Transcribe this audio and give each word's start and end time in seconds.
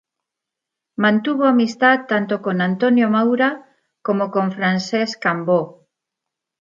Mantuvo 1.03 1.43
amistad 1.45 2.07
tanto 2.07 2.35
con 2.45 2.59
Antonio 2.59 3.07
Maura 3.15 3.49
como 4.01 4.31
con 4.31 4.51
Francesc 4.51 5.19
Cambó. 5.21 5.85